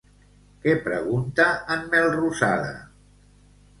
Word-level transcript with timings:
Què 0.63 0.73
pregunta 0.87 1.47
en 1.75 1.85
Melrosada? 1.93 2.73